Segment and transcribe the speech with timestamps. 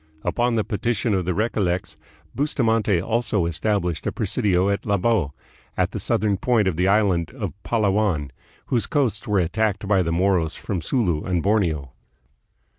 [0.23, 1.95] Upon the petition of the Recollects,
[2.33, 5.33] Bustamante also established a presidio at Labo,
[5.77, 8.31] at the southern point of the island of Palawan,
[8.65, 11.91] whose coasts were attacked by the Moros from Sulu and Borneo.